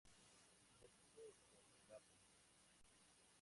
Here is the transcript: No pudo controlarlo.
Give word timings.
No 0.79 0.87
pudo 1.13 1.27
controlarlo. 1.53 2.23